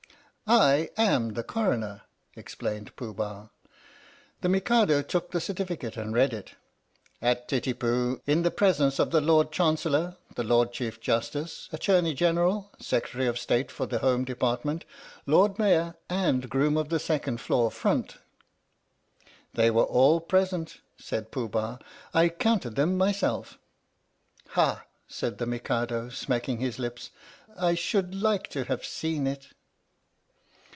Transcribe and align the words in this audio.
"/am 0.97 1.31
the 1.33 1.43
Coroner," 1.45 2.01
explained 2.35 2.93
Pooh 2.97 3.13
Bah. 3.13 3.47
97 3.47 3.47
H 3.47 3.53
THE 3.53 3.55
STORY 3.55 3.71
OF 3.71 4.41
THE 4.41 4.49
MIKADO 4.49 4.91
The 4.91 4.93
Mikado 5.01 5.07
took 5.07 5.31
the 5.31 5.39
certificate 5.39 5.95
and 5.95 6.13
read 6.13 6.33
it." 6.33 6.55
At 7.21 7.47
Titipu, 7.47 8.21
in 8.25 8.41
the 8.41 8.51
presence 8.51 8.99
of 8.99 9.11
the 9.11 9.21
Lord 9.21 9.53
Chan 9.53 9.77
cellor, 9.77 10.17
the 10.35 10.43
Lord 10.43 10.73
Chief 10.73 10.99
Justice, 10.99 11.69
Attorney 11.71 12.13
General, 12.13 12.69
Secretary 12.81 13.27
of 13.27 13.39
State 13.39 13.71
for 13.71 13.85
the 13.85 13.99
Home 13.99 14.25
Department, 14.25 14.83
Lord 15.25 15.57
Mayor 15.57 15.95
and 16.09 16.49
Groom 16.49 16.75
of 16.75 16.89
the 16.89 16.99
Second 16.99 17.39
Floor 17.39 17.71
Front." 17.71 18.17
"They 19.53 19.71
were 19.71 19.85
all 19.85 20.19
pres 20.19 20.51
ent," 20.51 20.81
said 20.97 21.31
Pooh 21.31 21.47
Bah. 21.47 21.77
"I 22.13 22.27
counted 22.27 22.71
them 22.75 22.97
myself." 22.97 23.57
"Ha," 24.49 24.83
said 25.07 25.37
the 25.37 25.45
Mikado, 25.45 26.09
smacking 26.09 26.57
his 26.57 26.77
lips," 26.77 27.11
I 27.57 27.73
should 27.75 28.13
like 28.13 28.49
to 28.49 28.65
have 28.65 28.83
seen 28.83 29.27
it." 29.27 29.47